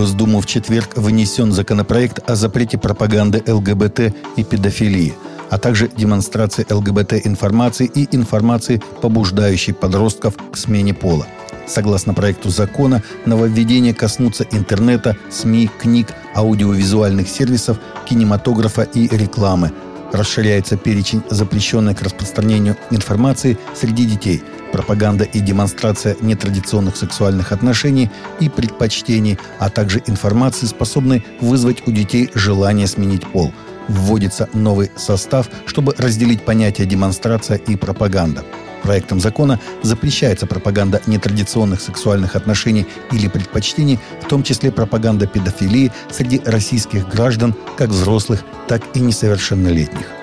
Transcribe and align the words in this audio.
Госдуму 0.00 0.40
в 0.40 0.46
четверг 0.46 0.96
внесен 0.96 1.52
законопроект 1.52 2.20
о 2.26 2.34
запрете 2.34 2.78
пропаганды 2.78 3.44
ЛГБТ 3.46 4.14
и 4.36 4.44
педофилии, 4.44 5.12
а 5.50 5.58
также 5.58 5.90
демонстрации 5.94 6.64
ЛГБТ-информации 6.70 7.84
и 7.94 8.08
информации, 8.16 8.80
побуждающей 9.02 9.74
подростков 9.74 10.36
к 10.50 10.56
смене 10.56 10.94
пола. 10.94 11.26
Согласно 11.66 12.14
проекту 12.14 12.48
закона, 12.48 13.02
нововведения 13.26 13.92
коснутся 13.92 14.46
интернета, 14.52 15.18
СМИ, 15.30 15.68
книг, 15.78 16.14
аудиовизуальных 16.34 17.28
сервисов, 17.28 17.76
кинематографа 18.08 18.84
и 18.84 19.06
рекламы. 19.14 19.70
Расширяется 20.12 20.78
перечень 20.78 21.22
запрещенной 21.28 21.94
к 21.94 22.00
распространению 22.00 22.78
информации 22.90 23.58
среди 23.74 24.06
детей– 24.06 24.42
пропаганда 24.72 25.24
и 25.24 25.40
демонстрация 25.40 26.16
нетрадиционных 26.20 26.96
сексуальных 26.96 27.52
отношений 27.52 28.10
и 28.40 28.48
предпочтений, 28.48 29.38
а 29.58 29.70
также 29.70 30.02
информации, 30.06 30.66
способной 30.66 31.24
вызвать 31.40 31.86
у 31.86 31.92
детей 31.92 32.30
желание 32.34 32.86
сменить 32.86 33.26
пол. 33.26 33.52
Вводится 33.88 34.48
новый 34.52 34.90
состав, 34.96 35.48
чтобы 35.66 35.94
разделить 35.98 36.44
понятия 36.44 36.86
демонстрация 36.86 37.56
и 37.56 37.76
пропаганда. 37.76 38.44
Проектом 38.82 39.20
закона 39.20 39.60
запрещается 39.82 40.46
пропаганда 40.46 41.02
нетрадиционных 41.06 41.80
сексуальных 41.80 42.34
отношений 42.36 42.86
или 43.12 43.28
предпочтений, 43.28 43.98
в 44.22 44.28
том 44.28 44.42
числе 44.42 44.70
пропаганда 44.70 45.26
педофилии 45.26 45.92
среди 46.10 46.40
российских 46.44 47.08
граждан, 47.08 47.54
как 47.76 47.90
взрослых, 47.90 48.44
так 48.68 48.82
и 48.94 49.00
несовершеннолетних. 49.00 50.19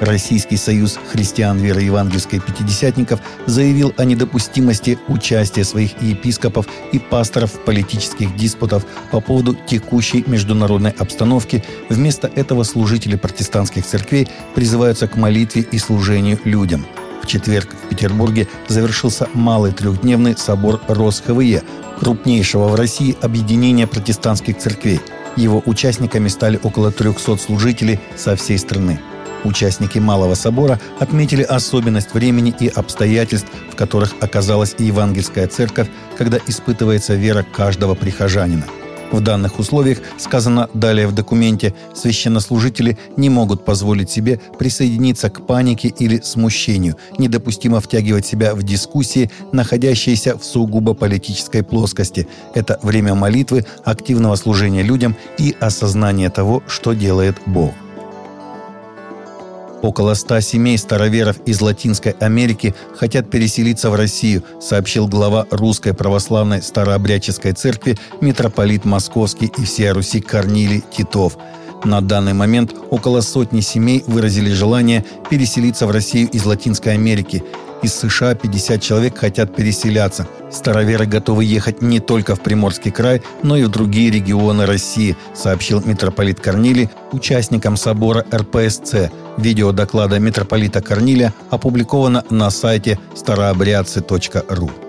Российский 0.00 0.56
союз 0.56 0.98
христиан 1.10 1.58
веры 1.58 1.82
евангельской 1.82 2.38
пятидесятников 2.38 3.20
заявил 3.46 3.92
о 3.96 4.04
недопустимости 4.04 4.98
участия 5.08 5.64
своих 5.64 6.00
епископов 6.00 6.66
и 6.92 7.00
пасторов 7.00 7.52
в 7.52 7.64
политических 7.64 8.36
диспутах 8.36 8.84
по 9.10 9.20
поводу 9.20 9.56
текущей 9.66 10.22
международной 10.26 10.92
обстановки. 10.92 11.64
Вместо 11.88 12.28
этого 12.28 12.62
служители 12.62 13.16
протестантских 13.16 13.84
церквей 13.84 14.28
призываются 14.54 15.08
к 15.08 15.16
молитве 15.16 15.62
и 15.62 15.78
служению 15.78 16.38
людям. 16.44 16.86
В 17.20 17.26
четверг 17.26 17.68
в 17.74 17.88
Петербурге 17.88 18.46
завершился 18.68 19.28
малый 19.34 19.72
трехдневный 19.72 20.36
собор 20.36 20.80
РосХВЕ, 20.86 21.62
крупнейшего 21.98 22.68
в 22.68 22.76
России 22.76 23.16
объединения 23.20 23.88
протестантских 23.88 24.58
церквей. 24.58 25.00
Его 25.36 25.60
участниками 25.66 26.28
стали 26.28 26.58
около 26.62 26.92
300 26.92 27.36
служителей 27.36 27.98
со 28.16 28.36
всей 28.36 28.58
страны. 28.58 29.00
Участники 29.44 29.98
Малого 29.98 30.34
собора 30.34 30.80
отметили 30.98 31.42
особенность 31.42 32.14
времени 32.14 32.54
и 32.58 32.68
обстоятельств, 32.68 33.48
в 33.70 33.76
которых 33.76 34.14
оказалась 34.20 34.74
и 34.78 34.84
Евангельская 34.84 35.46
церковь, 35.46 35.88
когда 36.16 36.38
испытывается 36.46 37.14
вера 37.14 37.42
каждого 37.42 37.94
прихожанина. 37.94 38.64
В 39.10 39.20
данных 39.20 39.58
условиях, 39.58 39.98
сказано 40.18 40.68
далее 40.74 41.06
в 41.06 41.14
документе, 41.14 41.74
священнослужители 41.94 42.98
не 43.16 43.30
могут 43.30 43.64
позволить 43.64 44.10
себе 44.10 44.38
присоединиться 44.58 45.30
к 45.30 45.46
панике 45.46 45.88
или 45.88 46.20
смущению, 46.20 46.96
недопустимо 47.16 47.80
втягивать 47.80 48.26
себя 48.26 48.54
в 48.54 48.62
дискуссии, 48.62 49.30
находящиеся 49.52 50.36
в 50.36 50.44
сугубо 50.44 50.92
политической 50.92 51.62
плоскости. 51.62 52.28
Это 52.54 52.78
время 52.82 53.14
молитвы, 53.14 53.64
активного 53.84 54.36
служения 54.36 54.82
людям 54.82 55.16
и 55.38 55.56
осознания 55.58 56.28
того, 56.28 56.62
что 56.66 56.92
делает 56.92 57.36
Бог. 57.46 57.72
Около 59.82 60.14
ста 60.14 60.40
семей 60.40 60.76
староверов 60.76 61.36
из 61.46 61.60
Латинской 61.60 62.12
Америки 62.12 62.74
хотят 62.96 63.30
переселиться 63.30 63.90
в 63.90 63.94
Россию, 63.94 64.42
сообщил 64.60 65.06
глава 65.06 65.46
Русской 65.50 65.94
Православной 65.94 66.62
Старообрядческой 66.62 67.52
Церкви 67.52 67.96
митрополит 68.20 68.84
Московский 68.84 69.52
и 69.56 69.64
всея 69.64 69.94
Руси 69.94 70.20
Корнилий 70.20 70.82
Титов. 70.90 71.38
На 71.84 72.00
данный 72.00 72.32
момент 72.32 72.74
около 72.90 73.20
сотни 73.20 73.60
семей 73.60 74.02
выразили 74.08 74.52
желание 74.52 75.04
переселиться 75.30 75.86
в 75.86 75.92
Россию 75.92 76.28
из 76.30 76.44
Латинской 76.44 76.94
Америки. 76.94 77.44
Из 77.82 77.94
США 77.94 78.34
50 78.34 78.82
человек 78.82 79.18
хотят 79.18 79.54
переселяться. 79.54 80.26
Староверы 80.50 81.06
готовы 81.06 81.44
ехать 81.44 81.80
не 81.80 82.00
только 82.00 82.34
в 82.34 82.40
Приморский 82.40 82.90
край, 82.90 83.22
но 83.42 83.56
и 83.56 83.64
в 83.64 83.68
другие 83.68 84.10
регионы 84.10 84.66
России, 84.66 85.16
сообщил 85.34 85.80
митрополит 85.84 86.40
Корнилий 86.40 86.90
участникам 87.12 87.76
собора 87.76 88.24
РПСЦ. 88.32 89.10
Видео 89.36 89.72
доклада 89.72 90.18
митрополита 90.18 90.80
Корнилия 90.80 91.32
опубликовано 91.50 92.24
на 92.30 92.50
сайте 92.50 92.98
старообрядцы.ру. 93.14 94.87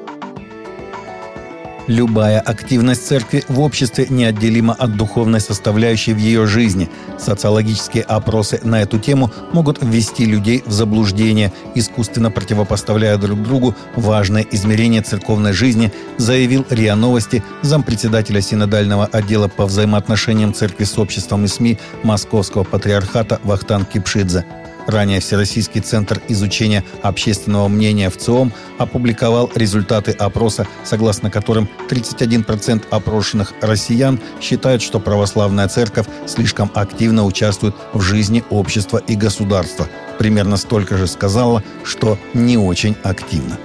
Любая 1.89 2.39
активность 2.39 3.07
церкви 3.07 3.44
в 3.47 3.59
обществе 3.61 4.05
неотделима 4.11 4.75
от 4.75 4.95
духовной 4.95 5.41
составляющей 5.41 6.13
в 6.13 6.19
ее 6.19 6.45
жизни. 6.45 6.88
Социологические 7.17 8.03
опросы 8.03 8.59
на 8.63 8.83
эту 8.83 9.00
тему 9.00 9.31
могут 9.53 9.81
ввести 9.81 10.25
людей 10.25 10.61
в 10.67 10.72
заблуждение, 10.72 11.51
искусственно 11.73 12.29
противопоставляя 12.29 13.17
друг 13.17 13.41
другу 13.41 13.75
важное 13.95 14.45
измерение 14.51 15.01
церковной 15.01 15.53
жизни, 15.53 15.91
заявил 16.17 16.63
РИА 16.69 16.95
Новости 16.95 17.44
зампредседателя 17.63 18.39
синодального 18.39 19.07
отдела 19.07 19.47
по 19.47 19.66
взаимоотношениям 19.66 20.53
церкви 20.53 20.83
с 20.83 20.95
обществом 20.99 21.45
и 21.45 21.47
СМИ 21.47 21.79
Московского 22.03 22.66
патриархата 22.66 23.39
Вахтан 23.44 23.85
Кипшидзе. 23.85 24.45
Ранее 24.89 25.19
Всероссийский 25.19 25.81
центр 25.81 26.19
изучения 26.29 26.83
общественного 27.03 27.67
мнения 27.67 28.09
в 28.09 28.17
ЦИОМ 28.17 28.51
опубликовал 28.79 29.51
результаты 29.53 30.12
опроса, 30.12 30.66
согласно 30.84 31.29
которым 31.29 31.69
31% 31.88 32.85
опрошенных 32.90 33.53
россиян 33.62 34.19
считают, 34.41 34.81
что 34.81 35.00
православная 35.00 35.67
церковь 35.67 36.07
слишком 36.25 36.72
активно 36.73 37.25
участвует 37.25 37.75
в 37.94 38.01
жизни 38.01 38.44
общества 38.50 38.97
и 38.97 39.16
государства. 39.16 39.88
Примерно 40.17 40.57
столько 40.57 40.97
же 40.97 41.06
сказала, 41.06 41.63
что 41.84 42.17
не 42.34 42.57
очень 42.57 42.95
активно. 43.03 43.57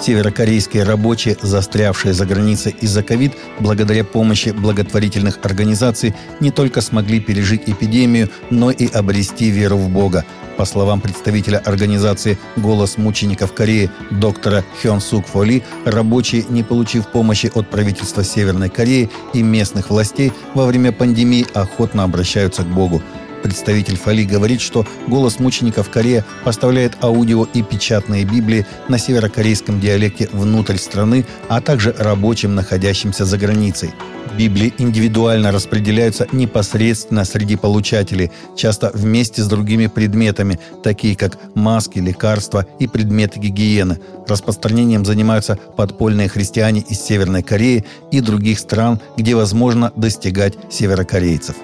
Северокорейские 0.00 0.84
рабочие, 0.84 1.36
застрявшие 1.42 2.14
за 2.14 2.24
границей 2.24 2.74
из-за 2.80 3.02
ковид, 3.02 3.32
благодаря 3.58 4.02
помощи 4.02 4.48
благотворительных 4.48 5.38
организаций, 5.42 6.14
не 6.40 6.50
только 6.50 6.80
смогли 6.80 7.20
пережить 7.20 7.62
эпидемию, 7.66 8.30
но 8.48 8.70
и 8.70 8.86
обрести 8.86 9.50
веру 9.50 9.76
в 9.76 9.90
Бога. 9.90 10.24
По 10.56 10.64
словам 10.64 11.00
представителя 11.00 11.58
организации 11.58 12.38
«Голос 12.56 12.98
мучеников 12.98 13.52
Кореи» 13.52 13.90
доктора 14.10 14.64
Хён 14.82 15.00
Сук 15.00 15.26
Фоли, 15.26 15.62
рабочие, 15.84 16.44
не 16.48 16.62
получив 16.62 17.08
помощи 17.08 17.50
от 17.54 17.68
правительства 17.68 18.24
Северной 18.24 18.70
Кореи 18.70 19.10
и 19.34 19.42
местных 19.42 19.90
властей 19.90 20.32
во 20.54 20.66
время 20.66 20.92
пандемии, 20.92 21.46
охотно 21.54 22.04
обращаются 22.04 22.62
к 22.62 22.66
Богу. 22.66 23.02
Представитель 23.42 23.96
Фали 23.96 24.24
говорит, 24.24 24.60
что 24.60 24.86
«Голос 25.08 25.38
мучеников 25.38 25.90
Корея» 25.90 26.24
поставляет 26.44 27.02
аудио 27.02 27.46
и 27.54 27.62
печатные 27.62 28.24
Библии 28.24 28.66
на 28.88 28.98
северокорейском 28.98 29.80
диалекте 29.80 30.28
внутрь 30.32 30.76
страны, 30.76 31.24
а 31.48 31.60
также 31.60 31.94
рабочим, 31.98 32.54
находящимся 32.54 33.24
за 33.24 33.38
границей. 33.38 33.92
Библии 34.36 34.72
индивидуально 34.78 35.52
распределяются 35.52 36.26
непосредственно 36.32 37.24
среди 37.24 37.56
получателей, 37.56 38.30
часто 38.56 38.90
вместе 38.94 39.42
с 39.42 39.46
другими 39.46 39.86
предметами, 39.86 40.60
такие 40.82 41.16
как 41.16 41.38
маски, 41.54 41.98
лекарства 41.98 42.66
и 42.78 42.86
предметы 42.86 43.40
гигиены. 43.40 43.98
Распространением 44.28 45.04
занимаются 45.04 45.58
подпольные 45.76 46.28
христиане 46.28 46.80
из 46.88 47.00
Северной 47.00 47.42
Кореи 47.42 47.84
и 48.12 48.20
других 48.20 48.58
стран, 48.58 49.00
где 49.16 49.34
возможно 49.34 49.92
достигать 49.96 50.54
северокорейцев. 50.70 51.56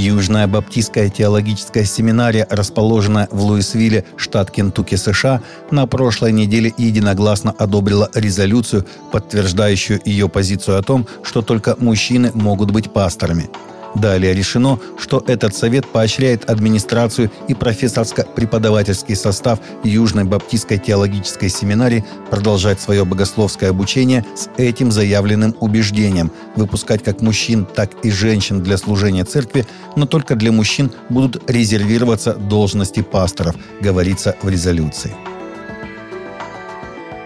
Южная 0.00 0.46
Баптистская 0.46 1.10
теологическая 1.10 1.84
семинария, 1.84 2.46
расположенная 2.48 3.28
в 3.30 3.44
Луисвилле, 3.44 4.06
штат 4.16 4.50
Кентукки, 4.50 4.94
США, 4.94 5.42
на 5.70 5.86
прошлой 5.86 6.32
неделе 6.32 6.72
единогласно 6.78 7.50
одобрила 7.50 8.10
резолюцию, 8.14 8.86
подтверждающую 9.12 10.00
ее 10.06 10.30
позицию 10.30 10.78
о 10.78 10.82
том, 10.82 11.06
что 11.22 11.42
только 11.42 11.76
мужчины 11.78 12.30
могут 12.32 12.70
быть 12.70 12.90
пасторами. 12.90 13.50
Далее 13.94 14.34
решено, 14.34 14.78
что 14.98 15.22
этот 15.26 15.54
совет 15.54 15.86
поощряет 15.86 16.48
администрацию 16.48 17.30
и 17.48 17.54
профессорско-преподавательский 17.54 19.16
состав 19.16 19.58
Южной 19.82 20.24
Баптистской 20.24 20.78
теологической 20.78 21.48
семинарии 21.48 22.04
продолжать 22.30 22.80
свое 22.80 23.04
богословское 23.04 23.70
обучение 23.70 24.24
с 24.36 24.48
этим 24.56 24.92
заявленным 24.92 25.56
убеждением– 25.60 26.30
выпускать 26.56 27.02
как 27.02 27.20
мужчин, 27.20 27.66
так 27.66 27.90
и 28.04 28.10
женщин 28.10 28.62
для 28.62 28.76
служения 28.76 29.24
церкви, 29.24 29.66
но 29.96 30.06
только 30.06 30.36
для 30.36 30.52
мужчин 30.52 30.92
будут 31.08 31.50
резервироваться 31.50 32.34
должности 32.34 33.02
пасторов, 33.02 33.56
говорится 33.80 34.36
в 34.42 34.48
резолюции. 34.48 35.14